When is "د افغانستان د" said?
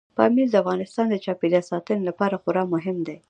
0.51-1.15